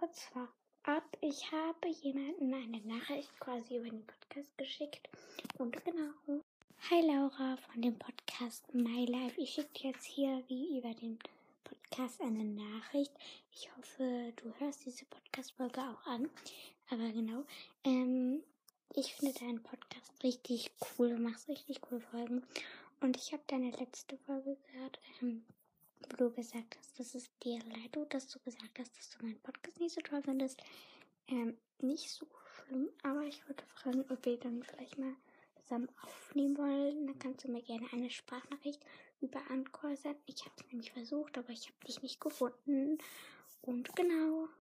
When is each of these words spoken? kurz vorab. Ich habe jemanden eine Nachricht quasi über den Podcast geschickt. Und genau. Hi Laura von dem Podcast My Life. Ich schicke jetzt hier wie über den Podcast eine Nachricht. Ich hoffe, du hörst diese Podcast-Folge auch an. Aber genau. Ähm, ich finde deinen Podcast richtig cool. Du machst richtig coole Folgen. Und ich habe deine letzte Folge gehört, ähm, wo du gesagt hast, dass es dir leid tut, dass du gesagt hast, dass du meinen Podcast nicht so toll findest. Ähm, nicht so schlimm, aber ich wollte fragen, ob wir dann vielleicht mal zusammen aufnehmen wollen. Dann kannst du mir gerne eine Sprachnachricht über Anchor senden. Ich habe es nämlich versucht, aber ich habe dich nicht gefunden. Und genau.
kurz 0.00 0.22
vorab. 0.32 1.04
Ich 1.20 1.52
habe 1.52 1.88
jemanden 1.88 2.54
eine 2.54 2.80
Nachricht 2.86 3.38
quasi 3.38 3.76
über 3.76 3.90
den 3.90 4.06
Podcast 4.06 4.56
geschickt. 4.56 5.10
Und 5.58 5.84
genau. 5.84 6.40
Hi 6.88 7.02
Laura 7.02 7.58
von 7.58 7.82
dem 7.82 7.98
Podcast 7.98 8.72
My 8.72 9.04
Life. 9.04 9.38
Ich 9.38 9.50
schicke 9.50 9.88
jetzt 9.88 10.06
hier 10.06 10.42
wie 10.48 10.78
über 10.78 10.94
den 10.94 11.18
Podcast 11.64 12.18
eine 12.22 12.44
Nachricht. 12.44 13.12
Ich 13.52 13.68
hoffe, 13.76 14.32
du 14.36 14.54
hörst 14.58 14.86
diese 14.86 15.04
Podcast-Folge 15.04 15.82
auch 15.82 16.06
an. 16.06 16.30
Aber 16.88 17.10
genau. 17.10 17.44
Ähm, 17.84 18.42
ich 18.94 19.14
finde 19.14 19.38
deinen 19.38 19.62
Podcast 19.62 20.14
richtig 20.22 20.70
cool. 20.98 21.10
Du 21.10 21.18
machst 21.18 21.46
richtig 21.46 21.82
coole 21.82 22.00
Folgen. 22.00 22.42
Und 23.02 23.18
ich 23.18 23.34
habe 23.34 23.42
deine 23.48 23.70
letzte 23.72 24.16
Folge 24.16 24.56
gehört, 24.72 24.98
ähm, 25.20 25.44
wo 26.08 26.16
du 26.16 26.30
gesagt 26.30 26.76
hast, 26.78 26.98
dass 26.98 27.14
es 27.14 27.30
dir 27.38 27.58
leid 27.66 27.92
tut, 27.92 28.12
dass 28.12 28.28
du 28.28 28.38
gesagt 28.40 28.78
hast, 28.78 28.96
dass 28.96 29.10
du 29.10 29.24
meinen 29.24 29.40
Podcast 29.40 29.80
nicht 29.80 29.94
so 29.94 30.00
toll 30.00 30.22
findest. 30.22 30.60
Ähm, 31.28 31.56
nicht 31.80 32.10
so 32.10 32.26
schlimm, 32.54 32.90
aber 33.02 33.22
ich 33.22 33.46
wollte 33.48 33.64
fragen, 33.66 34.04
ob 34.10 34.24
wir 34.24 34.38
dann 34.38 34.62
vielleicht 34.62 34.98
mal 34.98 35.14
zusammen 35.62 35.88
aufnehmen 36.02 36.56
wollen. 36.56 37.06
Dann 37.06 37.18
kannst 37.18 37.44
du 37.44 37.50
mir 37.50 37.62
gerne 37.62 37.86
eine 37.92 38.10
Sprachnachricht 38.10 38.84
über 39.20 39.40
Anchor 39.50 39.96
senden. 39.96 40.22
Ich 40.26 40.44
habe 40.44 40.54
es 40.58 40.66
nämlich 40.70 40.92
versucht, 40.92 41.38
aber 41.38 41.50
ich 41.50 41.66
habe 41.66 41.86
dich 41.86 42.02
nicht 42.02 42.20
gefunden. 42.20 42.98
Und 43.62 43.94
genau. 43.94 44.39